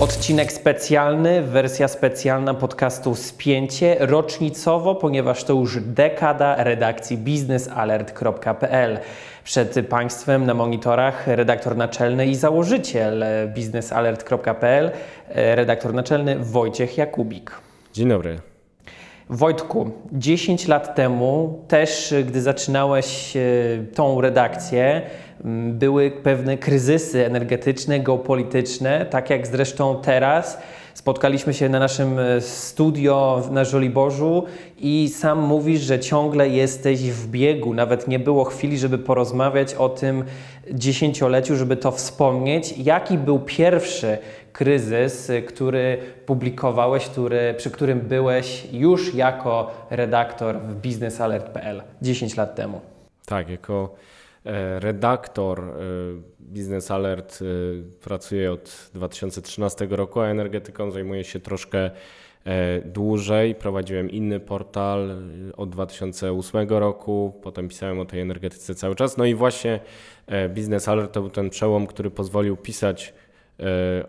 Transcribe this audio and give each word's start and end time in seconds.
Odcinek 0.00 0.52
specjalny, 0.52 1.42
wersja 1.42 1.88
specjalna 1.88 2.54
podcastu 2.54 3.14
Spięcie, 3.14 3.96
rocznicowo, 4.00 4.94
ponieważ 4.94 5.44
to 5.44 5.52
już 5.52 5.80
dekada 5.80 6.64
redakcji 6.64 7.18
biznesalert.pl. 7.18 8.98
Przed 9.44 9.88
Państwem 9.88 10.46
na 10.46 10.54
monitorach 10.54 11.26
redaktor 11.26 11.76
naczelny 11.76 12.26
i 12.26 12.34
założyciel 12.34 13.24
biznesalert.pl, 13.54 14.90
redaktor 15.34 15.94
naczelny 15.94 16.38
Wojciech 16.38 16.98
Jakubik. 16.98 17.50
Dzień 17.92 18.08
dobry. 18.08 18.47
Wojtku, 19.30 19.90
10 20.12 20.68
lat 20.68 20.94
temu, 20.94 21.58
też 21.68 22.14
gdy 22.26 22.42
zaczynałeś 22.42 23.36
e, 23.36 23.40
tą 23.94 24.20
redakcję, 24.20 25.02
były 25.68 26.10
pewne 26.10 26.58
kryzysy 26.58 27.26
energetyczne, 27.26 28.00
geopolityczne, 28.00 29.06
tak 29.06 29.30
jak 29.30 29.46
zresztą 29.46 29.96
teraz. 30.02 30.58
Spotkaliśmy 30.94 31.54
się 31.54 31.68
na 31.68 31.78
naszym 31.78 32.18
e, 32.18 32.40
studio 32.40 33.42
na 33.50 33.64
Żoliborzu 33.64 34.44
i 34.78 35.08
sam 35.08 35.38
mówisz, 35.38 35.80
że 35.80 36.00
ciągle 36.00 36.48
jesteś 36.48 37.10
w 37.10 37.28
biegu. 37.30 37.74
Nawet 37.74 38.08
nie 38.08 38.18
było 38.18 38.44
chwili, 38.44 38.78
żeby 38.78 38.98
porozmawiać 38.98 39.74
o 39.74 39.88
tym 39.88 40.24
dziesięcioleciu, 40.72 41.56
żeby 41.56 41.76
to 41.76 41.90
wspomnieć. 41.90 42.74
Jaki 42.78 43.18
był 43.18 43.38
pierwszy 43.38 44.18
kryzys, 44.58 45.30
który 45.48 45.98
publikowałeś, 46.26 47.06
który, 47.06 47.54
przy 47.56 47.70
którym 47.70 48.00
byłeś 48.00 48.68
już 48.72 49.14
jako 49.14 49.70
redaktor 49.90 50.58
w 50.60 50.74
biznesalert.pl 50.74 51.82
10 52.02 52.36
lat 52.36 52.54
temu? 52.54 52.80
Tak, 53.26 53.48
jako 53.48 53.94
e, 54.46 54.80
redaktor 54.80 55.60
e, 55.60 55.72
Business 56.40 56.90
Alert 56.90 57.38
e, 57.42 57.44
pracuję 58.00 58.52
od 58.52 58.90
2013 58.94 59.86
roku, 59.90 60.20
a 60.20 60.26
energetyką 60.26 60.90
zajmuję 60.90 61.24
się 61.24 61.40
troszkę 61.40 61.90
dłużej. 62.84 63.54
Prowadziłem 63.54 64.10
inny 64.10 64.40
portal 64.40 65.10
od 65.56 65.70
2008 65.70 66.68
roku, 66.68 67.40
potem 67.42 67.68
pisałem 67.68 68.00
o 68.00 68.04
tej 68.04 68.20
energetyce 68.20 68.74
cały 68.74 68.94
czas. 68.94 69.16
No 69.16 69.24
i 69.24 69.34
właśnie 69.34 69.80
Business 70.54 70.88
Alert 70.88 71.12
to 71.12 71.20
był 71.20 71.30
ten 71.30 71.50
przełom, 71.50 71.86
który 71.86 72.10
pozwolił 72.10 72.56
pisać 72.56 73.14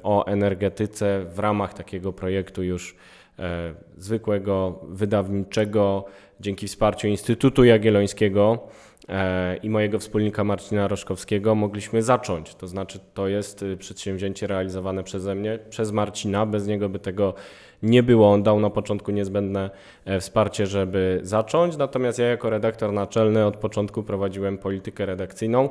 o 0.03 0.25
energetyce 0.25 1.25
w 1.33 1.39
ramach 1.39 1.73
takiego 1.73 2.13
projektu 2.13 2.63
już 2.63 2.95
e, 3.39 3.73
zwykłego, 3.97 4.79
wydawniczego, 4.83 6.05
dzięki 6.39 6.67
wsparciu 6.67 7.07
Instytutu 7.07 7.63
Jagiellońskiego 7.63 8.67
e, 9.09 9.57
i 9.57 9.69
mojego 9.69 9.99
wspólnika 9.99 10.43
Marcina 10.43 10.87
Roszkowskiego 10.87 11.55
mogliśmy 11.55 12.03
zacząć. 12.03 12.55
To 12.55 12.67
znaczy, 12.67 12.99
to 13.13 13.27
jest 13.27 13.63
y, 13.63 13.77
przedsięwzięcie 13.77 14.47
realizowane 14.47 15.03
przeze 15.03 15.35
mnie, 15.35 15.59
przez 15.69 15.91
Marcina. 15.91 16.45
Bez 16.45 16.67
niego 16.67 16.89
by 16.89 16.99
tego 16.99 17.33
nie 17.83 18.03
było. 18.03 18.31
On 18.31 18.43
dał 18.43 18.59
na 18.59 18.69
początku 18.69 19.11
niezbędne 19.11 19.69
e, 20.05 20.19
wsparcie, 20.19 20.67
żeby 20.67 21.19
zacząć. 21.23 21.77
Natomiast 21.77 22.19
ja, 22.19 22.25
jako 22.25 22.49
redaktor 22.49 22.93
naczelny, 22.93 23.45
od 23.45 23.57
początku 23.57 24.03
prowadziłem 24.03 24.57
politykę 24.57 25.05
redakcyjną 25.05 25.69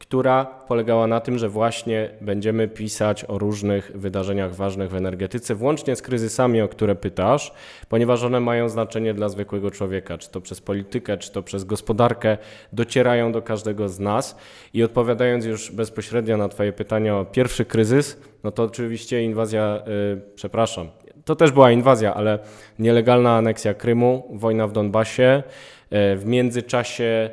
która 0.00 0.44
polegała 0.44 1.06
na 1.06 1.20
tym, 1.20 1.38
że 1.38 1.48
właśnie 1.48 2.10
będziemy 2.20 2.68
pisać 2.68 3.24
o 3.24 3.38
różnych 3.38 3.92
wydarzeniach 3.94 4.54
ważnych 4.54 4.90
w 4.90 4.94
energetyce, 4.94 5.54
włącznie 5.54 5.96
z 5.96 6.02
kryzysami, 6.02 6.60
o 6.60 6.68
które 6.68 6.94
pytasz, 6.94 7.52
ponieważ 7.88 8.22
one 8.22 8.40
mają 8.40 8.68
znaczenie 8.68 9.14
dla 9.14 9.28
zwykłego 9.28 9.70
człowieka, 9.70 10.18
czy 10.18 10.30
to 10.30 10.40
przez 10.40 10.60
politykę, 10.60 11.18
czy 11.18 11.32
to 11.32 11.42
przez 11.42 11.64
gospodarkę, 11.64 12.38
docierają 12.72 13.32
do 13.32 13.42
każdego 13.42 13.88
z 13.88 14.00
nas. 14.00 14.36
I 14.74 14.82
odpowiadając 14.82 15.44
już 15.44 15.70
bezpośrednio 15.70 16.36
na 16.36 16.48
Twoje 16.48 16.72
pytanie 16.72 17.14
o 17.14 17.24
pierwszy 17.24 17.64
kryzys, 17.64 18.20
no 18.44 18.50
to 18.50 18.62
oczywiście 18.62 19.22
inwazja, 19.22 19.82
yy, 19.86 20.20
przepraszam, 20.34 20.88
to 21.24 21.36
też 21.36 21.52
była 21.52 21.70
inwazja, 21.70 22.14
ale 22.14 22.38
nielegalna 22.78 23.36
aneksja 23.36 23.74
Krymu, 23.74 24.28
wojna 24.32 24.66
w 24.66 24.72
Donbasie. 24.72 25.42
Yy, 25.90 26.16
w 26.16 26.26
międzyczasie 26.26 27.30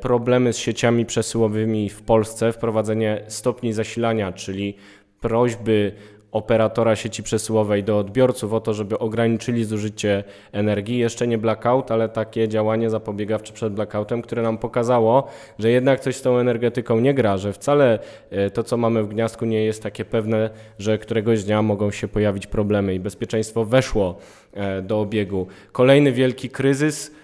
problemy 0.00 0.52
z 0.52 0.56
sieciami 0.56 1.06
przesyłowymi 1.06 1.90
w 1.90 2.02
Polsce, 2.02 2.52
wprowadzenie 2.52 3.22
stopni 3.28 3.72
zasilania, 3.72 4.32
czyli 4.32 4.74
prośby 5.20 5.92
operatora 6.32 6.96
sieci 6.96 7.22
przesyłowej 7.22 7.84
do 7.84 7.98
odbiorców 7.98 8.52
o 8.52 8.60
to, 8.60 8.74
żeby 8.74 8.98
ograniczyli 8.98 9.64
zużycie 9.64 10.24
energii. 10.52 10.98
Jeszcze 10.98 11.26
nie 11.26 11.38
blackout, 11.38 11.90
ale 11.90 12.08
takie 12.08 12.48
działanie 12.48 12.90
zapobiegawcze 12.90 13.52
przed 13.52 13.72
blackoutem, 13.72 14.22
które 14.22 14.42
nam 14.42 14.58
pokazało, 14.58 15.28
że 15.58 15.70
jednak 15.70 16.00
coś 16.00 16.16
z 16.16 16.22
tą 16.22 16.38
energetyką 16.38 17.00
nie 17.00 17.14
gra, 17.14 17.36
że 17.36 17.52
wcale 17.52 17.98
e, 18.30 18.50
to, 18.50 18.62
co 18.62 18.76
mamy 18.76 19.02
w 19.02 19.08
gniazdku, 19.08 19.44
nie 19.44 19.64
jest 19.64 19.82
takie 19.82 20.04
pewne, 20.04 20.50
że 20.78 20.98
któregoś 20.98 21.44
dnia 21.44 21.62
mogą 21.62 21.90
się 21.90 22.08
pojawić 22.08 22.46
problemy 22.46 22.94
i 22.94 23.00
bezpieczeństwo 23.00 23.64
weszło 23.64 24.18
e, 24.54 24.82
do 24.82 25.00
obiegu. 25.00 25.46
Kolejny 25.72 26.12
wielki 26.12 26.50
kryzys 26.50 27.17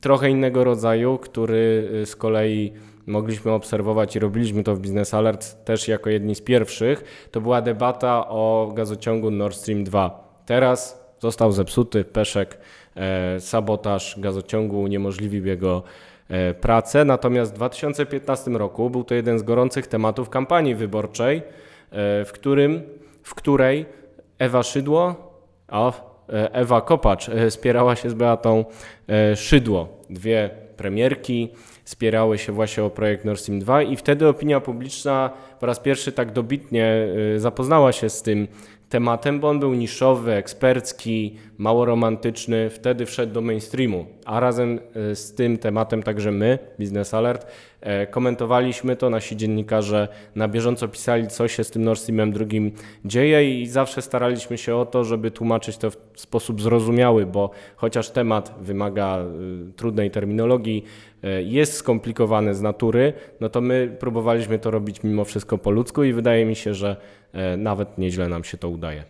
trochę 0.00 0.30
innego 0.30 0.64
rodzaju, 0.64 1.18
który 1.18 1.90
y, 2.02 2.06
z 2.06 2.16
kolei 2.16 2.72
mogliśmy 3.06 3.52
obserwować 3.52 4.16
i 4.16 4.18
robiliśmy 4.18 4.62
to 4.62 4.74
w 4.74 4.80
Business 4.80 5.14
Alert 5.14 5.64
też 5.64 5.88
jako 5.88 6.10
jedni 6.10 6.34
z 6.34 6.40
pierwszych, 6.40 7.28
to 7.30 7.40
była 7.40 7.62
debata 7.62 8.28
o 8.28 8.72
gazociągu 8.74 9.30
Nord 9.30 9.56
Stream 9.56 9.84
2. 9.84 10.40
Teraz 10.46 11.04
został 11.18 11.52
zepsuty 11.52 12.04
peszek, 12.04 12.58
e, 12.96 13.40
sabotaż 13.40 14.20
gazociągu 14.20 14.80
uniemożliwił 14.80 15.46
jego 15.46 15.82
e, 16.28 16.54
pracę, 16.54 17.04
natomiast 17.04 17.52
w 17.52 17.54
2015 17.54 18.50
roku 18.50 18.90
był 18.90 19.04
to 19.04 19.14
jeden 19.14 19.38
z 19.38 19.42
gorących 19.42 19.86
tematów 19.86 20.30
kampanii 20.30 20.74
wyborczej, 20.74 21.38
e, 21.38 21.42
w, 22.24 22.32
którym, 22.32 22.82
w 23.22 23.34
której 23.34 23.86
Ewa 24.38 24.62
Szydło, 24.62 25.30
E, 25.72 26.09
Ewa 26.52 26.80
Kopacz 26.80 27.28
e, 27.28 27.50
spierała 27.50 27.96
się 27.96 28.10
z 28.10 28.14
Beatą 28.14 28.64
e, 29.08 29.36
Szydło. 29.36 29.88
Dwie 30.10 30.50
premierki 30.76 31.48
spierały 31.84 32.38
się 32.38 32.52
właśnie 32.52 32.84
o 32.84 32.90
projekt 32.90 33.24
Nord 33.24 33.40
Stream 33.40 33.60
2 33.60 33.82
i 33.82 33.96
wtedy 33.96 34.28
opinia 34.28 34.60
publiczna 34.60 35.30
po 35.60 35.66
raz 35.66 35.80
pierwszy 35.80 36.12
tak 36.12 36.32
dobitnie 36.32 37.08
zapoznała 37.36 37.92
się 37.92 38.10
z 38.10 38.22
tym 38.22 38.48
tematem, 38.90 39.40
bo 39.40 39.48
on 39.48 39.60
był 39.60 39.74
niszowy, 39.74 40.32
ekspercki, 40.32 41.36
mało 41.58 41.84
romantyczny, 41.84 42.70
wtedy 42.70 43.06
wszedł 43.06 43.32
do 43.32 43.40
mainstreamu, 43.40 44.06
a 44.24 44.40
razem 44.40 44.80
e, 44.94 45.14
z 45.14 45.34
tym 45.34 45.58
tematem 45.58 46.02
także 46.02 46.32
my, 46.32 46.58
Business 46.78 47.14
Alert, 47.14 47.46
e, 47.80 48.06
komentowaliśmy 48.06 48.96
to, 48.96 49.10
nasi 49.10 49.36
dziennikarze 49.36 50.08
na 50.34 50.48
bieżąco 50.48 50.88
pisali, 50.88 51.28
co 51.28 51.48
się 51.48 51.64
z 51.64 51.70
tym 51.70 51.84
Nord 51.84 52.00
Streamem 52.00 52.32
drugim 52.32 52.72
dzieje 53.04 53.60
i 53.60 53.66
zawsze 53.66 54.02
staraliśmy 54.02 54.58
się 54.58 54.76
o 54.76 54.86
to, 54.86 55.04
żeby 55.04 55.30
tłumaczyć 55.30 55.76
to 55.76 55.90
w 55.90 55.96
sposób 56.14 56.62
zrozumiały, 56.62 57.26
bo 57.26 57.50
chociaż 57.76 58.10
temat 58.10 58.54
wymaga 58.60 59.18
e, 59.18 59.26
trudnej 59.76 60.10
terminologii, 60.10 60.84
jest 61.44 61.72
skomplikowany 61.72 62.54
z 62.54 62.62
natury, 62.62 63.12
no 63.40 63.48
to 63.48 63.60
my 63.60 63.96
próbowaliśmy 63.98 64.58
to 64.58 64.70
robić 64.70 65.02
mimo 65.02 65.24
wszystko 65.24 65.58
po 65.58 65.70
ludzku 65.70 66.04
i 66.04 66.12
wydaje 66.12 66.44
mi 66.44 66.56
się, 66.56 66.74
że 66.74 66.96
nawet 67.58 67.98
nieźle 67.98 68.28
nam 68.28 68.44
się 68.44 68.58
to 68.58 68.68
udaje. 68.80 69.04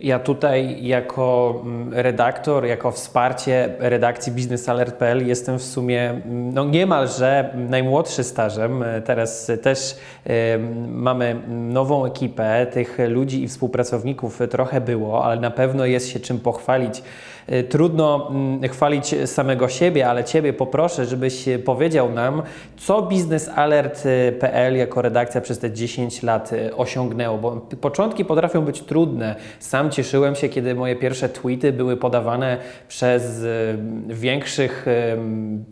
Ja 0.00 0.18
tutaj 0.18 0.86
jako 0.86 1.60
mm, 1.64 1.94
redaktor, 1.94 2.66
jako 2.66 2.90
wsparcie 2.90 3.74
redakcji 3.78 4.32
biznesalert.pl 4.32 5.26
jestem 5.26 5.58
w 5.58 5.62
sumie 5.62 6.10
mm, 6.10 6.54
no 6.54 6.64
niemalże 6.64 7.54
najmłodszy 7.54 8.24
stażem. 8.24 8.84
Teraz 9.04 9.50
też 9.62 9.96
mamy 10.88 11.36
nową 11.48 12.06
ekipę, 12.06 12.66
tych 12.66 12.98
ludzi 13.08 13.42
i 13.42 13.48
współpracowników 13.48 14.40
trochę 14.50 14.80
było, 14.80 15.24
ale 15.24 15.40
na 15.40 15.50
pewno 15.50 15.86
jest 15.86 16.08
się 16.08 16.20
czym 16.20 16.40
pochwalić 16.40 17.02
trudno 17.68 18.28
mm, 18.30 18.68
chwalić 18.68 19.14
samego 19.24 19.68
siebie, 19.68 20.08
ale 20.08 20.24
Ciebie 20.24 20.52
poproszę, 20.52 21.06
żebyś 21.06 21.44
powiedział 21.64 22.12
nam, 22.12 22.42
co 22.76 23.02
biznesalert.pl 23.02 24.76
jako 24.76 25.02
redakcja 25.02 25.40
przez 25.40 25.58
te 25.58 25.70
10 25.70 26.22
lat 26.22 26.52
y, 26.52 26.76
osiągnęło, 26.76 27.38
bo 27.38 27.50
początki 27.80 28.24
potrafią 28.24 28.62
być 28.64 28.82
trudne. 28.82 29.36
Sam 29.58 29.90
cieszyłem 29.90 30.34
się, 30.34 30.48
kiedy 30.48 30.74
moje 30.74 30.96
pierwsze 30.96 31.28
tweety 31.28 31.72
były 31.72 31.96
podawane 31.96 32.56
przez 32.88 33.42
y, 33.42 33.78
większych 34.08 34.86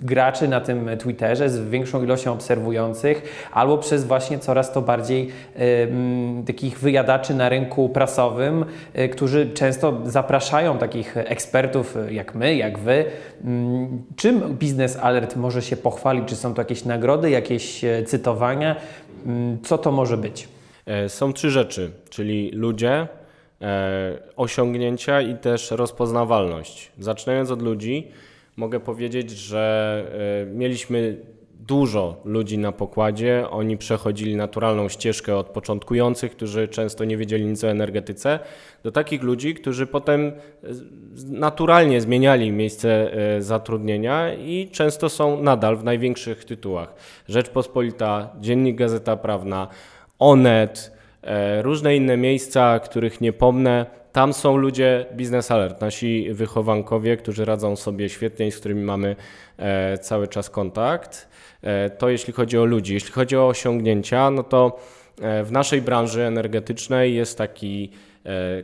graczy 0.02 0.48
na 0.48 0.60
tym 0.60 0.90
Twitterze, 0.98 1.50
z 1.50 1.68
większą 1.68 2.04
ilością 2.04 2.32
obserwujących, 2.32 3.48
albo 3.52 3.78
przez 3.78 4.04
właśnie 4.04 4.38
coraz 4.38 4.72
to 4.72 4.82
bardziej 4.82 5.28
takich 6.46 6.78
wyjadaczy 6.78 7.34
na 7.34 7.48
rynku 7.48 7.88
prasowym, 7.88 8.64
którzy 9.12 9.50
często 9.50 10.00
zapraszają 10.04 10.78
takich 10.78 11.16
ekspertów, 11.16 11.65
ekspertów 11.66 11.96
y, 11.96 12.14
jak 12.14 12.34
my, 12.34 12.56
jak 12.56 12.78
wy. 12.78 13.04
Mm, 13.44 14.02
czym 14.16 14.56
Biznes 14.56 14.96
Alert 14.96 15.36
może 15.36 15.62
się 15.62 15.76
pochwalić? 15.76 16.24
Czy 16.28 16.36
są 16.36 16.54
to 16.54 16.60
jakieś 16.60 16.84
nagrody, 16.84 17.30
jakieś 17.30 17.84
e, 17.84 18.02
cytowania? 18.02 18.76
Mm, 19.26 19.58
co 19.62 19.78
to 19.78 19.92
może 19.92 20.16
być? 20.16 20.48
E, 20.86 21.08
są 21.08 21.32
trzy 21.32 21.50
rzeczy, 21.50 21.90
czyli 22.10 22.50
ludzie, 22.50 23.08
e, 23.60 24.18
osiągnięcia 24.36 25.20
i 25.20 25.34
też 25.34 25.70
rozpoznawalność. 25.70 26.92
Zaczynając 26.98 27.50
od 27.50 27.62
ludzi, 27.62 28.08
mogę 28.56 28.80
powiedzieć, 28.80 29.30
że 29.30 30.04
mieliśmy 30.54 31.16
dużo 31.66 32.20
ludzi 32.24 32.58
na 32.58 32.72
pokładzie. 32.72 33.44
Oni 33.50 33.76
przechodzili 33.76 34.36
naturalną 34.36 34.88
ścieżkę 34.88 35.36
od 35.36 35.46
początkujących, 35.46 36.32
którzy 36.32 36.68
często 36.68 37.04
nie 37.04 37.16
wiedzieli 37.16 37.44
nic 37.44 37.64
o 37.64 37.68
energetyce, 37.68 38.38
do 38.82 38.92
takich 38.92 39.22
ludzi, 39.22 39.54
którzy 39.54 39.86
potem 39.86 40.32
naturalnie 41.26 42.00
zmieniali 42.00 42.52
miejsce 42.52 43.10
zatrudnienia 43.38 44.34
i 44.34 44.68
często 44.72 45.08
są 45.08 45.42
nadal 45.42 45.76
w 45.76 45.84
największych 45.84 46.44
tytułach. 46.44 46.94
Rzeczpospolita, 47.28 48.30
Dziennik 48.40 48.76
Gazeta 48.76 49.16
Prawna, 49.16 49.68
Onet, 50.18 50.92
różne 51.62 51.96
inne 51.96 52.16
miejsca, 52.16 52.78
których 52.78 53.20
nie 53.20 53.32
pomnę 53.32 53.86
tam 54.16 54.32
są 54.32 54.56
ludzie 54.56 55.06
Business 55.12 55.50
Alert, 55.50 55.80
nasi 55.80 56.28
wychowankowie, 56.32 57.16
którzy 57.16 57.44
radzą 57.44 57.76
sobie 57.76 58.08
świetnie 58.08 58.46
i 58.46 58.50
z 58.50 58.58
którymi 58.58 58.82
mamy 58.82 59.16
e, 59.56 59.98
cały 59.98 60.28
czas 60.28 60.50
kontakt. 60.50 61.28
E, 61.62 61.90
to 61.90 62.08
jeśli 62.08 62.32
chodzi 62.32 62.58
o 62.58 62.64
ludzi. 62.64 62.94
Jeśli 62.94 63.12
chodzi 63.12 63.36
o 63.36 63.48
osiągnięcia, 63.48 64.30
no 64.30 64.42
to 64.42 64.80
e, 65.20 65.44
w 65.44 65.52
naszej 65.52 65.82
branży 65.82 66.22
energetycznej 66.22 67.14
jest 67.14 67.38
taki 67.38 67.90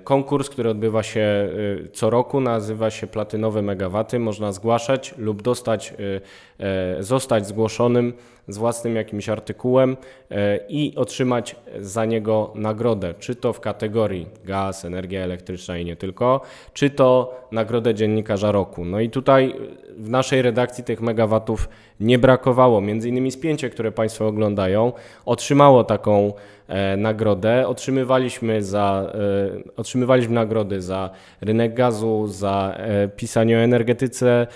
konkurs, 0.05 0.51
który 0.51 0.71
odbywa 0.71 1.03
się 1.03 1.49
co 1.93 2.11
roku, 2.11 2.41
nazywa 2.41 2.91
się 2.91 3.07
Platynowe 3.07 3.63
Megawaty. 3.63 4.19
Można 4.19 4.53
zgłaszać 4.53 5.15
lub 5.19 5.43
dostać, 5.43 5.95
zostać 7.01 7.47
zgłoszonym 7.47 8.13
z 8.49 8.59
własnym 8.59 8.97
jakimś 8.97 9.29
artykułem 9.29 9.97
e, 10.31 10.59
i 10.69 10.97
otrzymać 10.97 11.57
za 11.81 12.05
niego 12.05 12.53
nagrodę, 12.55 13.15
czy 13.19 13.35
to 13.35 13.53
w 13.53 13.61
kategorii 13.61 14.27
gaz, 14.45 14.85
energia 14.85 15.21
elektryczna 15.21 15.79
i 15.79 15.85
nie 15.85 15.97
tylko, 15.97 16.41
czy 16.73 16.91
to 16.91 17.35
nagrodę 17.53 17.95
dziennikarza 17.95 18.53
roku. 18.53 18.85
No 18.85 19.01
i 19.01 19.11
tutaj 19.11 19.55
w 19.97 20.11
naszej 20.11 20.43
redakcji 20.43 20.85
tych 20.85 21.01
megawatów 21.01 21.69
nie 22.01 22.19
brakowało. 22.19 22.81
Między 22.81 23.09
innymi 23.09 23.31
spięcie, 23.31 23.71
które 23.71 23.93
Państwo 23.93 24.27
oglądają, 24.27 24.93
otrzymało 25.27 25.85
taką 25.85 26.27
e, 26.27 26.33
nagrodę. 26.97 27.69
Otrzymywaliśmy, 27.69 28.63
za, 28.63 29.13
e, 29.15 29.73
otrzymywaliśmy 29.77 30.35
nagrody 30.35 30.81
za 30.83 31.11
rynek 31.41 31.75
gazu, 31.75 32.27
za 32.27 32.79
pisanie 33.17 33.57
o 33.57 33.61
energetyce, 33.61 34.47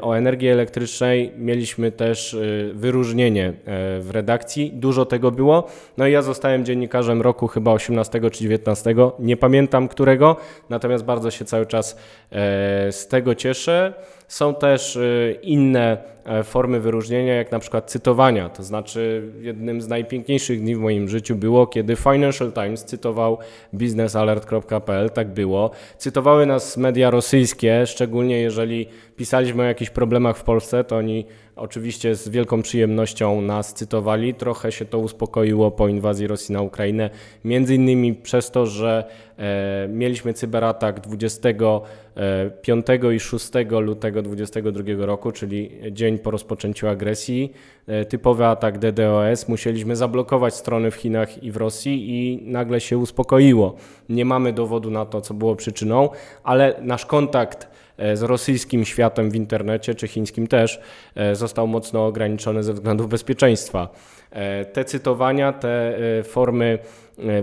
o 0.00 0.16
energii 0.16 0.48
elektrycznej. 0.48 1.32
Mieliśmy 1.38 1.92
też 1.92 2.36
wyróżnienie 2.74 3.48
e, 3.48 3.52
w 4.00 4.10
redakcji. 4.10 4.72
Dużo 4.74 5.06
tego 5.06 5.30
było. 5.30 5.66
No 5.96 6.06
i 6.06 6.12
ja 6.12 6.22
zostałem 6.22 6.64
dziennikarzem 6.64 7.22
roku 7.22 7.46
chyba 7.46 7.72
18 7.72 8.20
czy 8.30 8.42
19, 8.42 8.94
nie 9.18 9.36
pamiętam 9.36 9.88
którego, 9.88 10.36
natomiast 10.70 11.04
bardzo 11.04 11.30
się 11.30 11.44
cały 11.44 11.66
czas 11.66 11.96
e, 12.32 12.92
z 12.92 13.08
tego 13.08 13.34
cieszę. 13.34 13.94
Są 14.28 14.54
też 14.54 14.96
e, 14.96 15.32
inne 15.42 16.18
formy 16.44 16.80
wyróżnienia, 16.80 17.34
jak 17.34 17.52
na 17.52 17.58
przykład 17.58 17.90
cytowania. 17.90 18.48
To 18.48 18.62
znaczy, 18.62 19.32
jednym 19.40 19.80
z 19.80 19.88
najpiękniejszych 19.88 20.60
dni 20.60 20.76
w 20.76 20.78
moim 20.78 21.08
życiu 21.08 21.36
było, 21.36 21.66
kiedy 21.66 21.96
Financial 21.96 22.52
Times 22.52 22.84
cytował 22.84 23.38
biznesalert.pl. 23.74 25.10
Tak 25.10 25.28
było. 25.28 25.70
Cytowały 25.98 26.46
nas 26.46 26.76
media 26.76 27.10
rosyjskie, 27.10 27.86
szczególnie 27.86 28.40
jeżeli 28.40 28.88
pisaliśmy 29.18 29.62
o 29.62 29.66
jakichś 29.66 29.90
problemach 29.90 30.36
w 30.36 30.42
Polsce, 30.42 30.84
to 30.84 30.96
oni 30.96 31.24
Oczywiście 31.58 32.14
z 32.14 32.28
wielką 32.28 32.62
przyjemnością 32.62 33.40
nas 33.40 33.74
cytowali. 33.74 34.34
Trochę 34.34 34.72
się 34.72 34.84
to 34.84 34.98
uspokoiło 34.98 35.70
po 35.70 35.88
inwazji 35.88 36.26
Rosji 36.26 36.52
na 36.52 36.62
Ukrainę, 36.62 37.10
między 37.44 37.74
innymi 37.74 38.14
przez 38.14 38.50
to, 38.50 38.66
że 38.66 39.04
e, 39.38 39.88
mieliśmy 39.88 40.34
cyberatak 40.34 41.00
25 41.00 42.90
e, 42.90 43.14
i 43.14 43.20
6 43.20 43.50
lutego 43.80 44.22
2022 44.22 45.06
roku, 45.06 45.32
czyli 45.32 45.70
dzień 45.92 46.18
po 46.18 46.30
rozpoczęciu 46.30 46.88
agresji. 46.88 47.52
E, 47.86 48.04
typowy 48.04 48.46
atak 48.46 48.78
DDoS. 48.78 49.48
Musieliśmy 49.48 49.96
zablokować 49.96 50.54
strony 50.54 50.90
w 50.90 50.94
Chinach 50.94 51.42
i 51.42 51.52
w 51.52 51.56
Rosji 51.56 52.10
i 52.10 52.42
nagle 52.50 52.80
się 52.80 52.98
uspokoiło. 52.98 53.76
Nie 54.08 54.24
mamy 54.24 54.52
dowodu 54.52 54.90
na 54.90 55.06
to, 55.06 55.20
co 55.20 55.34
było 55.34 55.56
przyczyną, 55.56 56.08
ale 56.44 56.74
nasz 56.82 57.06
kontakt 57.06 57.68
z 58.14 58.22
rosyjskim 58.22 58.84
światem 58.84 59.30
w 59.30 59.34
internecie, 59.34 59.94
czy 59.94 60.08
chińskim 60.08 60.46
też, 60.46 60.80
e, 61.14 61.34
został 61.34 61.66
mocno 61.66 62.06
ograniczony 62.06 62.62
ze 62.62 62.72
względów 62.72 63.08
bezpieczeństwa. 63.08 63.88
E, 64.30 64.64
te 64.64 64.84
cytowania, 64.84 65.52
te 65.52 65.98
formy 66.24 66.78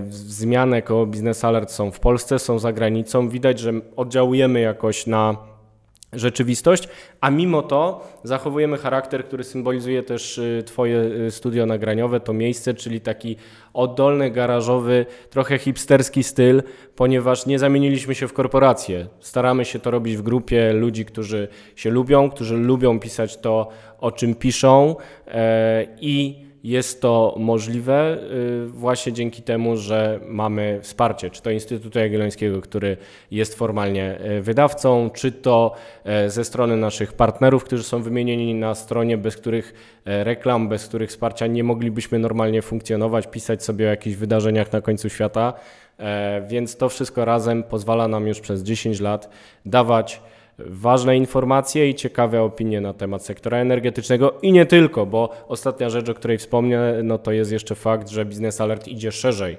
wzmianek 0.00 0.90
o 0.90 1.06
Business 1.06 1.44
Alert 1.44 1.70
są 1.70 1.90
w 1.90 2.00
Polsce, 2.00 2.38
są 2.38 2.58
za 2.58 2.72
granicą. 2.72 3.28
Widać, 3.28 3.58
że 3.58 3.72
oddziałujemy 3.96 4.60
jakoś 4.60 5.06
na 5.06 5.36
rzeczywistość, 6.12 6.88
a 7.20 7.30
mimo 7.30 7.62
to 7.62 8.08
zachowujemy 8.22 8.76
charakter, 8.78 9.24
który 9.24 9.44
symbolizuje 9.44 10.02
też 10.02 10.38
y, 10.38 10.62
Twoje 10.66 10.98
y, 10.98 11.30
studio 11.30 11.66
nagraniowe, 11.66 12.20
to 12.20 12.32
miejsce, 12.32 12.74
czyli 12.74 13.00
taki 13.00 13.36
oddolny, 13.72 14.30
garażowy, 14.30 15.06
trochę 15.30 15.58
hipsterski 15.58 16.22
styl, 16.22 16.62
ponieważ 16.96 17.46
nie 17.46 17.58
zamieniliśmy 17.58 18.14
się 18.14 18.28
w 18.28 18.32
korporację. 18.32 19.06
Staramy 19.20 19.64
się 19.64 19.78
to 19.78 19.90
robić 19.90 20.16
w 20.16 20.22
grupie 20.22 20.72
ludzi, 20.72 21.04
którzy 21.04 21.48
się 21.76 21.90
lubią, 21.90 22.30
którzy 22.30 22.56
lubią 22.56 23.00
pisać 23.00 23.36
to, 23.36 23.68
o 23.98 24.12
czym 24.12 24.34
piszą 24.34 24.96
e, 25.26 25.86
i 26.00 26.46
jest 26.66 27.02
to 27.02 27.34
możliwe 27.38 28.18
y, 28.64 28.66
właśnie 28.66 29.12
dzięki 29.12 29.42
temu, 29.42 29.76
że 29.76 30.20
mamy 30.28 30.78
wsparcie, 30.82 31.30
czy 31.30 31.42
to 31.42 31.50
Instytutu 31.50 31.98
Jagiellońskiego, 31.98 32.60
który 32.60 32.96
jest 33.30 33.54
formalnie 33.54 34.18
y, 34.38 34.42
wydawcą, 34.42 35.10
czy 35.10 35.32
to 35.32 35.74
y, 36.26 36.30
ze 36.30 36.44
strony 36.44 36.76
naszych 36.76 37.12
partnerów, 37.12 37.64
którzy 37.64 37.82
są 37.82 38.02
wymienieni 38.02 38.54
na 38.54 38.74
stronie, 38.74 39.18
bez 39.18 39.36
których 39.36 39.74
reklam, 40.04 40.68
bez 40.68 40.86
których 40.88 41.10
wsparcia 41.10 41.46
nie 41.46 41.64
moglibyśmy 41.64 42.18
normalnie 42.18 42.62
funkcjonować, 42.62 43.26
pisać 43.26 43.64
sobie 43.64 43.86
o 43.86 43.88
jakichś 43.88 44.16
wydarzeniach 44.16 44.72
na 44.72 44.80
końcu 44.80 45.08
świata. 45.08 45.52
E, 45.98 46.46
więc 46.48 46.76
to 46.76 46.88
wszystko 46.88 47.24
razem 47.24 47.62
pozwala 47.62 48.08
nam 48.08 48.26
już 48.26 48.40
przez 48.40 48.62
10 48.62 49.00
lat 49.00 49.30
dawać 49.66 50.20
ważne 50.58 51.16
informacje 51.16 51.88
i 51.90 51.94
ciekawe 51.94 52.42
opinie 52.42 52.80
na 52.80 52.92
temat 52.92 53.24
sektora 53.24 53.58
energetycznego 53.58 54.34
i 54.42 54.52
nie 54.52 54.66
tylko, 54.66 55.06
bo 55.06 55.44
ostatnia 55.48 55.90
rzecz, 55.90 56.08
o 56.08 56.14
której 56.14 56.38
wspomnę, 56.38 57.02
no 57.02 57.18
to 57.18 57.32
jest 57.32 57.52
jeszcze 57.52 57.74
fakt, 57.74 58.08
że 58.08 58.24
Biznes 58.24 58.60
Alert 58.60 58.88
idzie 58.88 59.12
szerzej. 59.12 59.56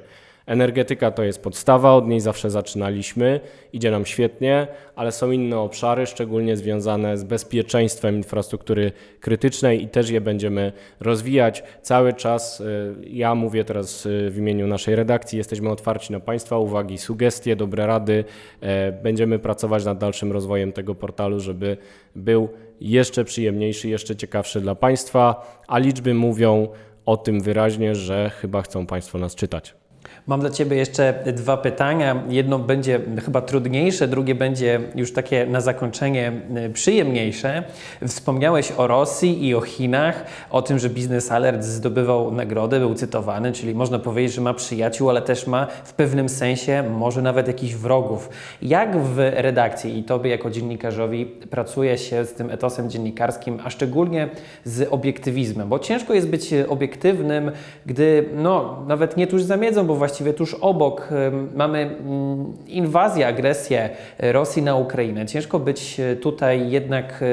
Energetyka 0.47 1.11
to 1.11 1.23
jest 1.23 1.44
podstawa, 1.44 1.94
od 1.94 2.07
niej 2.07 2.19
zawsze 2.19 2.49
zaczynaliśmy, 2.49 3.39
idzie 3.73 3.91
nam 3.91 4.05
świetnie, 4.05 4.67
ale 4.95 5.11
są 5.11 5.31
inne 5.31 5.59
obszary, 5.59 6.05
szczególnie 6.05 6.57
związane 6.57 7.17
z 7.17 7.24
bezpieczeństwem 7.24 8.15
infrastruktury 8.15 8.91
krytycznej 9.19 9.83
i 9.83 9.88
też 9.88 10.10
je 10.10 10.22
będziemy 10.22 10.72
rozwijać 11.00 11.63
cały 11.81 12.13
czas. 12.13 12.60
Y, 12.62 12.95
ja 13.10 13.36
mówię 13.36 13.65
teraz 13.65 14.05
y, 14.05 14.29
w 14.29 14.38
imieniu 14.38 14.67
naszej 14.67 14.95
redakcji, 14.95 15.38
jesteśmy 15.38 15.69
otwarci 15.69 16.13
na 16.13 16.19
Państwa 16.19 16.57
uwagi, 16.57 16.98
sugestie, 16.98 17.55
dobre 17.55 17.88
rady. 17.88 18.24
E, 18.62 18.91
będziemy 18.91 19.39
pracować 19.39 19.86
nad 19.86 19.98
dalszym 19.98 20.31
rozwojem 20.31 20.72
tego 20.72 20.95
portalu, 20.95 21.39
żeby 21.39 21.77
był 22.15 22.50
jeszcze 22.81 23.25
przyjemniejszy, 23.25 23.89
jeszcze 23.89 24.15
ciekawszy 24.15 24.62
dla 24.62 24.75
Państwa, 24.75 25.48
a 25.67 25.77
liczby 25.77 26.13
mówią 26.13 26.67
o 27.05 27.17
tym 27.17 27.41
wyraźnie, 27.41 27.95
że 27.95 28.29
chyba 28.29 28.62
chcą 28.62 28.86
Państwo 28.86 29.17
nas 29.17 29.36
czytać. 29.36 29.87
Mam 30.27 30.39
dla 30.39 30.49
Ciebie 30.49 30.77
jeszcze 30.77 31.13
dwa 31.33 31.57
pytania. 31.57 32.23
Jedno 32.29 32.59
będzie 32.59 32.99
chyba 33.25 33.41
trudniejsze, 33.41 34.07
drugie 34.07 34.35
będzie 34.35 34.79
już 34.95 35.13
takie 35.13 35.45
na 35.45 35.61
zakończenie 35.61 36.31
y, 36.65 36.69
przyjemniejsze. 36.69 37.63
Wspomniałeś 38.07 38.71
o 38.77 38.87
Rosji 38.87 39.47
i 39.47 39.55
o 39.55 39.61
Chinach, 39.61 40.25
o 40.49 40.61
tym, 40.61 40.79
że 40.79 40.89
Business 40.89 41.31
Alert 41.31 41.63
zdobywał 41.63 42.31
nagrodę, 42.31 42.79
był 42.79 42.93
cytowany, 42.93 43.51
czyli 43.51 43.75
można 43.75 43.99
powiedzieć, 43.99 44.33
że 44.33 44.41
ma 44.41 44.53
przyjaciół, 44.53 45.09
ale 45.09 45.21
też 45.21 45.47
ma 45.47 45.67
w 45.83 45.93
pewnym 45.93 46.29
sensie 46.29 46.83
może 46.83 47.21
nawet 47.21 47.47
jakichś 47.47 47.73
wrogów. 47.73 48.29
Jak 48.61 48.97
w 48.97 49.17
redakcji 49.17 49.99
i 49.99 50.03
Tobie 50.03 50.29
jako 50.29 50.49
dziennikarzowi 50.49 51.25
pracuje 51.25 51.97
się 51.97 52.25
z 52.25 52.33
tym 52.33 52.51
etosem 52.51 52.89
dziennikarskim, 52.89 53.59
a 53.63 53.69
szczególnie 53.69 54.29
z 54.63 54.87
obiektywizmem? 54.93 55.69
Bo 55.69 55.79
ciężko 55.79 56.13
jest 56.13 56.29
być 56.29 56.53
obiektywnym, 56.69 57.51
gdy 57.85 58.29
no, 58.35 58.83
nawet 58.87 59.17
nie 59.17 59.27
tuż 59.27 59.43
za 59.43 59.57
miedzą, 59.57 59.87
bo 59.87 59.95
właściwie 59.98 60.34
tuż 60.34 60.54
obok 60.54 61.10
mamy 61.56 61.80
mm, 61.80 62.54
inwazję, 62.68 63.27
agresję 63.27 63.89
Rosji 64.20 64.62
na 64.62 64.75
Ukrainę. 64.75 65.25
Ciężko 65.25 65.60
być 65.60 66.00
e, 66.00 66.16
tutaj 66.16 66.72
jednak 66.72 67.24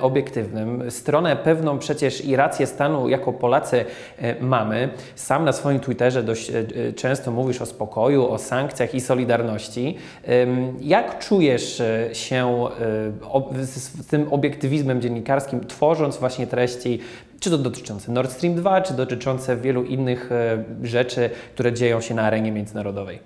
obiektywnym. 0.00 0.90
Stronę 0.90 1.36
pewną 1.36 1.78
przecież 1.78 2.24
i 2.24 2.36
rację 2.36 2.66
stanu 2.66 3.08
jako 3.08 3.32
Polacy 3.32 3.84
e, 4.18 4.40
mamy. 4.40 4.88
Sam 5.14 5.44
na 5.44 5.52
swoim 5.52 5.80
Twitterze 5.80 6.22
dość 6.22 6.50
e, 6.50 6.92
często 6.92 7.30
mówisz 7.30 7.62
o 7.62 7.66
spokoju, 7.66 8.28
o 8.28 8.38
sankcjach 8.38 8.94
i 8.94 9.00
solidarności. 9.00 9.96
Jak 10.80 11.18
czujesz 11.18 11.82
się 12.12 12.66
z 13.62 14.06
tym 14.06 14.32
obiektywizmem 14.32 15.00
dziennikarskim, 15.00 15.66
tworząc 15.66 16.16
właśnie 16.16 16.46
treści 16.46 17.00
czy 17.42 17.50
to 17.50 17.58
dotyczące 17.58 18.12
Nord 18.12 18.32
Stream 18.32 18.54
2, 18.54 18.80
czy 18.80 18.94
dotyczące 18.94 19.56
wielu 19.56 19.84
innych 19.84 20.32
e, 20.32 20.64
rzeczy, 20.82 21.30
które 21.54 21.72
dzieją 21.72 22.00
się 22.00 22.14
na 22.14 22.22
arenie 22.22 22.52
międzynarodowej. 22.52 23.18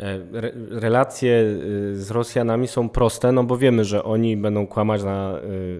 E, 0.00 0.18
relacje 0.70 1.32
e, 1.32 1.94
z 1.94 2.10
Rosjanami 2.10 2.68
są 2.68 2.88
proste, 2.88 3.32
no 3.32 3.44
bo 3.44 3.56
wiemy, 3.56 3.84
że 3.84 4.04
oni 4.04 4.36
będą 4.36 4.66
kłamać 4.66 5.02
na 5.02 5.34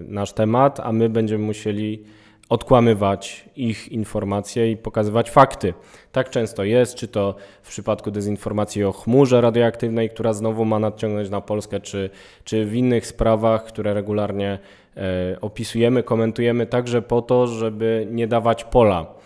nasz 0.07 0.33
temat, 0.33 0.79
a 0.79 0.91
my 0.91 1.09
będziemy 1.09 1.43
musieli 1.43 2.03
odkłamywać 2.49 3.49
ich 3.55 3.91
informacje 3.91 4.71
i 4.71 4.77
pokazywać 4.77 5.31
fakty. 5.31 5.73
Tak 6.11 6.29
często 6.29 6.63
jest, 6.63 6.95
czy 6.95 7.07
to 7.07 7.35
w 7.63 7.69
przypadku 7.69 8.11
dezinformacji 8.11 8.83
o 8.83 8.91
chmurze 8.91 9.41
radioaktywnej, 9.41 10.09
która 10.09 10.33
znowu 10.33 10.65
ma 10.65 10.79
nadciągnąć 10.79 11.29
na 11.29 11.41
Polskę, 11.41 11.79
czy, 11.79 12.09
czy 12.43 12.65
w 12.65 12.75
innych 12.75 13.07
sprawach, 13.07 13.65
które 13.65 13.93
regularnie 13.93 14.59
e, 14.97 15.37
opisujemy, 15.41 16.03
komentujemy, 16.03 16.65
także 16.65 17.01
po 17.01 17.21
to, 17.21 17.47
żeby 17.47 18.07
nie 18.11 18.27
dawać 18.27 18.63
pola 18.63 19.17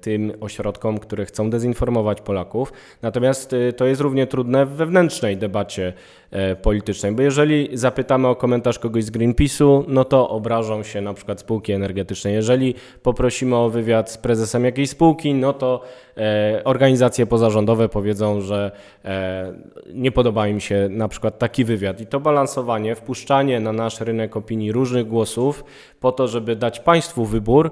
tym 0.00 0.32
ośrodkom, 0.40 0.98
które 0.98 1.24
chcą 1.24 1.50
dezinformować 1.50 2.20
Polaków. 2.20 2.72
Natomiast 3.02 3.52
e, 3.52 3.72
to 3.72 3.86
jest 3.86 4.00
równie 4.00 4.26
trudne 4.26 4.66
w 4.66 4.70
wewnętrznej 4.70 5.36
debacie 5.36 5.92
e, 6.30 6.56
politycznej, 6.56 7.12
bo 7.12 7.22
jeżeli 7.22 7.68
zapytamy 7.72 8.28
o 8.28 8.36
komentarz 8.36 8.78
kogoś 8.78 9.04
z 9.04 9.10
Greenpeace'u, 9.10 9.84
no 9.88 10.04
to 10.04 10.28
obrażą 10.28 10.82
się 10.82 11.00
na 11.00 11.14
przykład 11.14 11.40
spółki 11.40 11.72
energetyczne. 11.72 12.32
Jeżeli 12.32 12.74
poprosimy 13.02 13.56
o 13.56 13.70
wywiad 13.70 14.10
z 14.10 14.18
prezesem 14.18 14.64
jakiejś 14.64 14.90
spółki, 14.90 15.34
no 15.34 15.52
to 15.52 15.82
organizacje 16.64 17.26
pozarządowe 17.26 17.88
powiedzą, 17.88 18.40
że 18.40 18.70
nie 19.94 20.12
podoba 20.12 20.48
im 20.48 20.60
się 20.60 20.88
na 20.90 21.08
przykład 21.08 21.38
taki 21.38 21.64
wywiad. 21.64 22.00
I 22.00 22.06
to 22.06 22.20
balansowanie, 22.20 22.94
wpuszczanie 22.94 23.60
na 23.60 23.72
nasz 23.72 24.00
rynek 24.00 24.36
opinii 24.36 24.72
różnych 24.72 25.06
głosów 25.06 25.64
po 26.00 26.12
to, 26.12 26.28
żeby 26.28 26.56
dać 26.56 26.80
Państwu 26.80 27.24
wybór, 27.24 27.70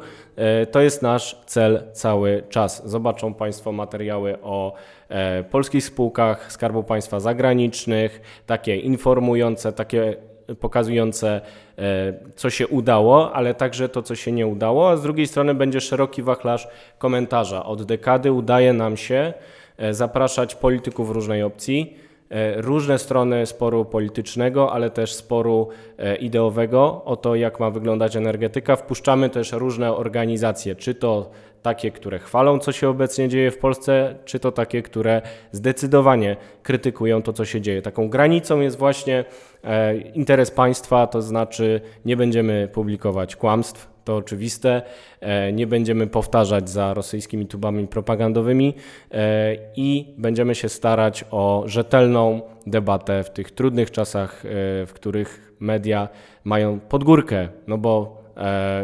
to 0.70 0.80
jest 0.80 1.02
nasz 1.02 1.36
cel 1.46 1.67
cel 1.68 1.82
cały 1.92 2.42
czas. 2.48 2.90
Zobaczą 2.90 3.34
Państwo 3.34 3.72
materiały 3.72 4.38
o 4.42 4.72
e, 5.08 5.44
polskich 5.44 5.84
spółkach 5.84 6.52
Skarbu 6.52 6.82
Państwa 6.82 7.20
zagranicznych, 7.20 8.20
takie 8.46 8.76
informujące, 8.76 9.72
takie 9.72 10.16
pokazujące, 10.60 11.40
e, 11.78 12.12
co 12.36 12.50
się 12.50 12.68
udało, 12.68 13.32
ale 13.32 13.54
także 13.54 13.88
to, 13.88 14.02
co 14.02 14.14
się 14.14 14.32
nie 14.32 14.46
udało, 14.46 14.90
a 14.90 14.96
z 14.96 15.02
drugiej 15.02 15.26
strony 15.26 15.54
będzie 15.54 15.80
szeroki 15.80 16.22
wachlarz 16.22 16.68
komentarza. 16.98 17.64
Od 17.64 17.82
dekady 17.82 18.32
udaje 18.32 18.72
nam 18.72 18.96
się 18.96 19.34
e, 19.78 19.94
zapraszać 19.94 20.54
polityków 20.54 21.10
różnej 21.10 21.42
opcji 21.42 22.07
różne 22.56 22.98
strony 22.98 23.46
sporu 23.46 23.84
politycznego, 23.84 24.72
ale 24.72 24.90
też 24.90 25.14
sporu 25.14 25.68
e, 25.98 26.16
ideowego 26.16 27.04
o 27.04 27.16
to, 27.16 27.34
jak 27.34 27.60
ma 27.60 27.70
wyglądać 27.70 28.16
energetyka. 28.16 28.76
Wpuszczamy 28.76 29.30
też 29.30 29.52
różne 29.52 29.94
organizacje, 29.94 30.74
czy 30.74 30.94
to 30.94 31.30
takie, 31.62 31.90
które 31.90 32.18
chwalą, 32.18 32.58
co 32.58 32.72
się 32.72 32.88
obecnie 32.88 33.28
dzieje 33.28 33.50
w 33.50 33.58
Polsce, 33.58 34.14
czy 34.24 34.38
to 34.38 34.52
takie, 34.52 34.82
które 34.82 35.22
zdecydowanie 35.52 36.36
krytykują 36.62 37.22
to, 37.22 37.32
co 37.32 37.44
się 37.44 37.60
dzieje. 37.60 37.82
Taką 37.82 38.08
granicą 38.08 38.60
jest 38.60 38.78
właśnie 38.78 39.24
e, 39.64 39.96
interes 39.96 40.50
państwa, 40.50 41.06
to 41.06 41.22
znaczy 41.22 41.80
nie 42.04 42.16
będziemy 42.16 42.68
publikować 42.72 43.36
kłamstw, 43.36 43.97
to 44.08 44.16
oczywiste. 44.16 44.82
E, 45.20 45.52
nie 45.52 45.66
będziemy 45.66 46.06
powtarzać 46.06 46.70
za 46.70 46.94
rosyjskimi 46.94 47.46
tubami 47.46 47.86
propagandowymi 47.86 48.74
e, 49.12 49.56
i 49.76 50.14
będziemy 50.18 50.54
się 50.54 50.68
starać 50.68 51.24
o 51.30 51.62
rzetelną 51.66 52.40
debatę 52.66 53.24
w 53.24 53.30
tych 53.30 53.50
trudnych 53.50 53.90
czasach, 53.90 54.44
e, 54.44 54.48
w 54.86 54.90
których 54.94 55.52
media 55.60 56.08
mają 56.44 56.80
podgórkę, 56.80 57.48
no 57.66 57.78
bo 57.78 58.18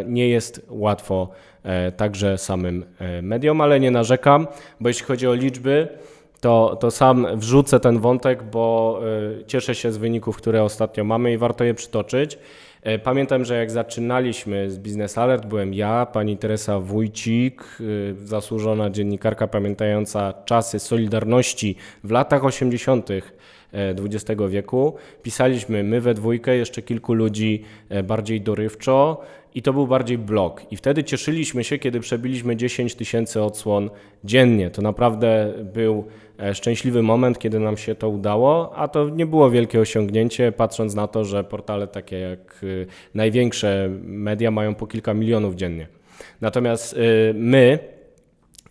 nie 0.07 0.29
jest 0.29 0.67
łatwo 0.69 1.29
także 1.97 2.39
samym 2.39 2.85
mediom, 3.23 3.61
ale 3.61 3.81
nie 3.81 3.91
narzekam, 3.91 4.47
bo 4.81 4.89
jeśli 4.89 5.07
chodzi 5.07 5.29
o 5.29 5.35
liczby, 5.35 5.89
to, 6.41 6.77
to 6.81 6.91
sam 6.91 7.27
wrzucę 7.35 7.81
ten 7.81 7.99
wątek, 7.99 8.43
bo 8.43 9.01
cieszę 9.47 9.75
się 9.75 9.93
z 9.93 9.97
wyników, 9.97 10.37
które 10.37 10.63
ostatnio 10.63 11.05
mamy 11.05 11.33
i 11.33 11.39
warto 11.39 11.65
je 11.65 11.75
przytoczyć. 11.75 12.39
E, 12.85 12.99
pamiętam, 12.99 13.45
że 13.45 13.57
jak 13.57 13.71
zaczynaliśmy 13.71 14.71
z 14.71 14.79
Business 14.79 15.19
Alert, 15.19 15.47
byłem 15.47 15.75
ja, 15.75 16.07
pani 16.07 16.37
Teresa 16.37 16.81
Wójcik, 16.81 17.63
e, 17.63 18.27
zasłużona 18.27 18.91
dziennikarka 18.91 19.49
pamiętająca 19.49 20.35
czasy 20.45 20.79
Solidarności 20.79 21.77
w 22.05 22.11
latach 22.11 22.45
80. 22.45 23.09
XX 23.73 24.41
e, 24.41 24.49
wieku. 24.49 24.95
Pisaliśmy 25.23 25.83
my 25.83 26.01
we 26.01 26.15
dwójkę, 26.15 26.57
jeszcze 26.57 26.83
kilku 26.83 27.15
ludzi 27.15 27.65
bardziej 28.05 28.41
dorywczo 28.41 29.21
i 29.55 29.63
to 29.63 29.73
był 29.73 29.87
bardziej 29.87 30.19
blog. 30.19 30.63
I 30.71 30.77
wtedy 30.77 31.05
cieszyliśmy 31.05 31.65
się, 31.65 31.79
kiedy 31.79 32.01
przebiliśmy 32.01 32.57
10 32.57 32.95
tysięcy 32.95 33.43
odsłon 33.43 33.91
dziennie. 34.25 34.71
To 34.71 34.83
naprawdę 34.83 35.53
był 35.75 36.05
E, 36.39 36.55
szczęśliwy 36.55 37.03
moment, 37.03 37.39
kiedy 37.39 37.61
nam 37.61 37.77
się 37.77 37.95
to 37.95 38.09
udało, 38.09 38.77
a 38.77 38.89
to 38.89 39.09
nie 39.09 39.27
było 39.27 39.51
wielkie 39.51 39.81
osiągnięcie, 39.81 40.53
patrząc 40.53 40.95
na 40.95 41.07
to, 41.07 41.25
że 41.25 41.45
portale 41.45 41.87
takie 41.87 42.19
jak 42.19 42.63
y, 42.63 42.87
największe 43.15 43.89
media 44.03 44.51
mają 44.51 44.75
po 44.75 44.87
kilka 44.87 45.15
milionów 45.15 45.55
dziennie. 45.55 45.87
Natomiast 46.41 46.93
y, 46.93 47.33
my, 47.35 47.79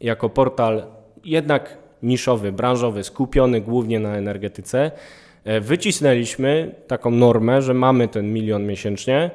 jako 0.02 0.30
portal 0.30 0.84
jednak 1.26 1.78
niszowy, 2.04 2.52
branżowy, 2.52 3.04
skupiony 3.04 3.62
głównie 3.62 4.00
na 4.00 4.16
energetyce, 4.16 4.92
e, 5.44 5.60
wycisnęliśmy 5.62 6.76
taką 6.88 7.12
normę, 7.12 7.62
że 7.62 7.74
mamy 7.74 8.08
ten 8.08 8.34
milion 8.34 8.66
miesięcznie, 8.66 9.32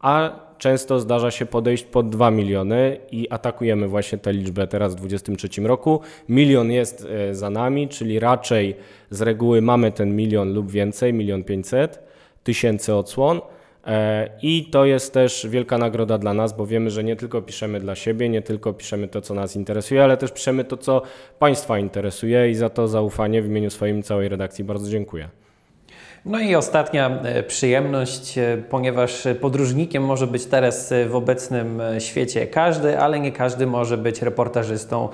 a 0.00 0.46
często 0.58 1.00
zdarza 1.00 1.30
się 1.30 1.46
podejść 1.46 1.84
pod 1.84 2.08
2 2.08 2.30
miliony 2.30 2.96
i 3.12 3.30
atakujemy 3.30 3.88
właśnie 3.88 4.18
tę 4.18 4.32
liczbę 4.32 4.66
teraz 4.66 4.94
w 4.94 4.96
2023 4.96 5.62
roku. 5.62 6.00
Milion 6.28 6.70
jest 6.70 7.06
e, 7.10 7.34
za 7.34 7.50
nami, 7.50 7.88
czyli 7.88 8.20
raczej 8.20 8.76
z 9.10 9.22
reguły 9.22 9.62
mamy 9.62 9.92
ten 9.92 10.16
milion 10.16 10.54
lub 10.54 10.70
więcej, 10.70 11.14
milion 11.14 11.44
pięćset 11.44 12.06
tysięcy 12.44 12.94
odsłon. 12.94 13.40
E, 13.86 14.30
I 14.42 14.64
to 14.64 14.84
jest 14.84 15.14
też 15.14 15.46
wielka 15.50 15.78
nagroda 15.78 16.18
dla 16.18 16.34
nas, 16.34 16.56
bo 16.56 16.66
wiemy, 16.66 16.90
że 16.90 17.04
nie 17.04 17.16
tylko 17.16 17.42
piszemy 17.42 17.80
dla 17.80 17.94
siebie, 17.94 18.28
nie 18.28 18.42
tylko 18.42 18.72
piszemy 18.72 19.08
to, 19.08 19.20
co 19.20 19.34
nas 19.34 19.56
interesuje, 19.56 20.04
ale 20.04 20.16
też 20.16 20.32
piszemy 20.32 20.64
to, 20.64 20.76
co 20.76 21.02
Państwa 21.38 21.78
interesuje 21.78 22.50
i 22.50 22.54
za 22.54 22.70
to 22.70 22.88
zaufanie 22.88 23.42
w 23.42 23.46
imieniu 23.46 23.70
swoim 23.70 24.02
całej 24.02 24.28
redakcji 24.28 24.64
bardzo 24.64 24.90
dziękuję. 24.90 25.28
No 26.26 26.40
i 26.40 26.54
ostatnia 26.54 27.20
e, 27.22 27.42
przyjemność, 27.42 28.38
e, 28.38 28.56
ponieważ 28.70 29.28
podróżnikiem 29.40 30.04
może 30.04 30.26
być 30.26 30.46
teraz 30.46 30.92
e, 30.92 31.06
w 31.06 31.16
obecnym 31.16 31.82
świecie 31.98 32.46
każdy, 32.46 32.98
ale 32.98 33.20
nie 33.20 33.32
każdy 33.32 33.66
może 33.66 33.98
być 33.98 34.22
reportażystą 34.22 35.08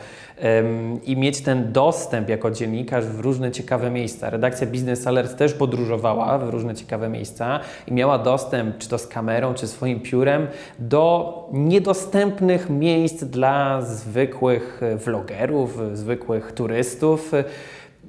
i 1.04 1.16
mieć 1.16 1.40
ten 1.40 1.72
dostęp 1.72 2.28
jako 2.28 2.50
dziennikarz 2.50 3.04
w 3.04 3.20
różne 3.20 3.50
ciekawe 3.50 3.90
miejsca. 3.90 4.30
Redakcja 4.30 4.66
Business 4.66 5.06
Alert 5.06 5.36
też 5.36 5.52
podróżowała 5.52 6.38
w 6.38 6.48
różne 6.48 6.74
ciekawe 6.74 7.08
miejsca 7.08 7.60
i 7.86 7.92
miała 7.92 8.18
dostęp, 8.18 8.78
czy 8.78 8.88
to 8.88 8.98
z 8.98 9.06
kamerą, 9.06 9.54
czy 9.54 9.68
swoim 9.68 10.00
piórem, 10.00 10.46
do 10.78 11.48
niedostępnych 11.52 12.70
miejsc 12.70 13.24
dla 13.24 13.82
zwykłych 13.82 14.80
vlogerów, 15.04 15.78
zwykłych 15.92 16.52
turystów 16.52 17.32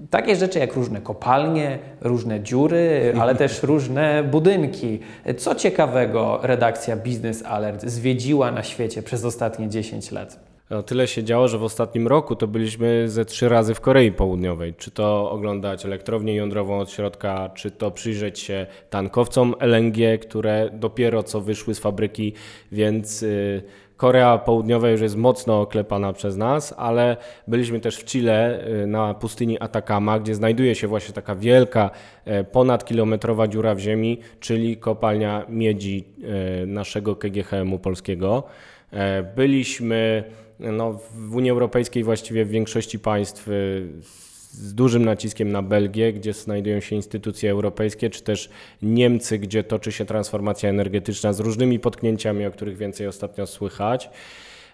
takie 0.10 0.36
rzeczy 0.36 0.60
jak 0.60 0.74
różne 0.74 1.02
kopalnie, 1.02 1.80
różne 2.02 2.42
dziury, 2.42 3.14
ale 3.20 3.36
też 3.44 3.64
różne 3.64 4.24
budynki. 4.24 5.00
Co 5.38 5.56
ciekawego 5.56 6.40
redakcja 6.44 6.96
Business 6.96 7.44
Alert 7.46 7.86
zwiedziła 7.86 8.52
na 8.52 8.64
świecie 8.64 9.04
przez 9.04 9.26
ostatnie 9.26 9.70
10 9.70 10.12
lat? 10.12 10.54
No, 10.70 10.84
tyle 10.84 11.08
się 11.08 11.24
działo, 11.24 11.48
że 11.48 11.58
w 11.58 11.64
ostatnim 11.64 12.08
roku 12.08 12.36
to 12.36 12.48
byliśmy 12.48 13.10
ze 13.10 13.26
trzy 13.26 13.50
razy 13.50 13.74
w 13.74 13.82
Korei 13.82 14.12
Południowej. 14.12 14.74
Czy 14.74 14.92
to 14.92 15.32
oglądać 15.32 15.86
elektrownię 15.86 16.36
jądrową 16.36 16.80
od 16.80 16.92
środka, 16.92 17.50
czy 17.56 17.72
to 17.72 17.92
przyjrzeć 17.92 18.40
się 18.40 18.66
tankowcom 18.90 19.56
LNG, 19.60 20.18
które 20.22 20.70
dopiero 20.74 21.24
co 21.24 21.42
wyszły 21.42 21.76
z 21.76 21.80
fabryki, 21.80 22.34
więc. 22.72 23.22
Yy, 23.22 23.64
Korea 23.98 24.38
Południowa 24.38 24.90
już 24.90 25.02
jest 25.02 25.16
mocno 25.16 25.62
oklepana 25.62 26.14
przez 26.14 26.38
nas, 26.38 26.74
ale 26.78 27.18
byliśmy 27.48 27.80
też 27.80 27.98
w 27.98 28.06
Chile 28.06 28.68
y, 28.84 28.88
na 28.88 29.14
pustyni 29.14 29.60
Atacama, 29.60 30.20
gdzie 30.20 30.36
znajduje 30.36 30.76
się 30.76 30.88
właśnie 30.88 31.14
taka 31.14 31.36
wielka, 31.36 31.90
e, 32.26 32.44
ponadkilometrowa 32.44 33.48
dziura 33.48 33.76
w 33.76 33.80
ziemi, 33.80 34.20
czyli 34.40 34.78
kopalnia 34.78 35.46
miedzi 35.50 36.04
e, 36.24 36.66
naszego 36.66 37.16
KGHM-u 37.16 37.80
polskiego. 37.80 38.44
E, 38.92 39.24
byliśmy 39.24 40.24
no, 40.60 41.00
w 41.12 41.36
Unii 41.36 41.52
Europejskiej 41.52 42.04
właściwie 42.04 42.46
w 42.46 42.50
większości 42.50 43.00
państw 43.00 43.48
y, 43.48 43.88
z 44.54 44.74
dużym 44.74 45.06
naciskiem 45.06 45.52
na 45.52 45.62
Belgię, 45.62 46.14
gdzie 46.14 46.34
znajdują 46.34 46.80
się 46.80 46.96
instytucje 46.96 47.52
europejskie, 47.52 48.10
czy 48.10 48.24
też 48.24 48.50
Niemcy, 48.82 49.40
gdzie 49.40 49.64
toczy 49.64 49.92
się 49.92 50.06
transformacja 50.06 50.70
energetyczna 50.70 51.34
z 51.34 51.40
różnymi 51.40 51.80
potknięciami, 51.80 52.46
o 52.46 52.52
których 52.52 52.78
więcej 52.78 53.08
ostatnio 53.08 53.48
słychać. 53.48 54.10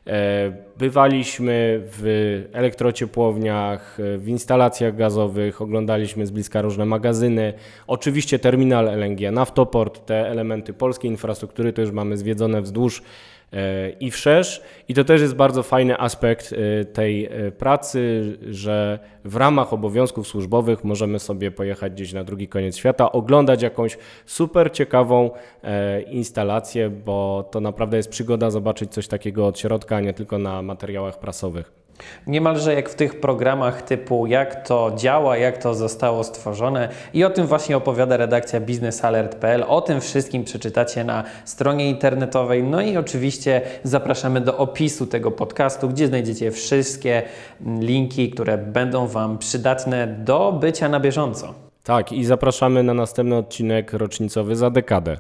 E, 0.08 0.52
bywaliśmy 0.78 1.82
w 1.84 2.46
elektrociepłowniach, 2.54 3.98
w 4.18 4.28
instalacjach 4.28 4.96
gazowych, 4.96 5.62
oglądaliśmy 5.62 6.26
z 6.26 6.32
bliska 6.32 6.62
różne 6.62 6.86
magazyny. 6.86 7.54
Oczywiście 7.88 8.40
terminal 8.40 8.86
LNG, 8.86 9.32
naftoport, 9.32 10.06
te 10.06 10.30
elementy 10.30 10.74
polskiej 10.74 11.12
infrastruktury 11.12 11.74
to 11.74 11.82
już 11.82 11.92
mamy 11.92 12.18
zwiedzone 12.18 12.62
wzdłuż 12.62 13.02
i 14.00 14.12
wszerz. 14.12 14.62
I 14.88 14.94
to 14.94 15.04
też 15.04 15.22
jest 15.22 15.36
bardzo 15.36 15.64
fajny 15.64 16.00
aspekt 16.00 16.56
tej 16.94 17.30
pracy, 17.58 18.24
że 18.50 19.00
w 19.26 19.36
ramach 19.36 19.74
obowiązków 19.74 20.28
służbowych 20.28 20.84
możemy 20.84 21.20
sobie 21.20 21.52
pojechać 21.52 21.94
gdzieś 21.94 22.14
na 22.14 22.24
drugi 22.24 22.48
koniec 22.48 22.78
świata, 22.78 23.12
oglądać 23.12 23.62
jakąś 23.62 23.98
super 24.26 24.72
ciekawą 24.72 25.32
instalację, 26.12 26.90
bo 26.90 27.50
to 27.52 27.62
naprawdę 27.62 27.98
jest 27.98 28.10
przygoda 28.10 28.50
zobaczyć 28.50 28.92
coś 28.92 29.08
takiego 29.08 29.48
od 29.48 29.60
środka, 29.60 29.96
a 29.96 30.00
nie 30.00 30.14
tylko 30.14 30.38
na 30.38 30.62
materiałach 30.62 31.20
prasowych. 31.20 31.72
Niemalże 32.28 32.74
jak 32.74 32.90
w 32.90 32.96
tych 32.96 33.20
programach 33.20 33.82
typu 33.82 34.28
jak 34.28 34.68
to 34.68 34.92
działa, 34.96 35.38
jak 35.38 35.58
to 35.58 35.74
zostało 35.74 36.24
stworzone 36.24 36.90
i 37.14 37.24
o 37.24 37.30
tym 37.30 37.48
właśnie 37.48 37.78
opowiada 37.78 38.18
redakcja 38.18 38.60
biznesalert.pl. 38.60 39.64
O 39.68 39.82
tym 39.82 40.02
wszystkim 40.02 40.44
przeczytacie 40.44 41.04
na 41.04 41.24
stronie 41.46 41.90
internetowej. 41.90 42.64
No 42.64 42.82
i 42.82 42.98
oczywiście 42.98 43.62
zapraszamy 43.84 44.42
do 44.42 44.58
opisu 44.58 45.08
tego 45.08 45.32
podcastu, 45.32 45.90
gdzie 45.90 46.08
znajdziecie 46.08 46.52
wszystkie 46.52 47.24
linki, 47.80 48.30
które 48.30 48.58
będą 48.58 49.08
Wam 49.08 49.38
przydatne 49.38 50.08
do 50.08 50.52
bycia 50.52 50.90
na 50.90 51.00
bieżąco. 51.00 51.54
Tak, 51.84 52.12
i 52.12 52.26
zapraszamy 52.26 52.84
na 52.84 52.94
następny 52.94 53.36
odcinek 53.36 53.94
rocznicowy 53.94 54.56
za 54.56 54.70
dekadę. 54.70 55.18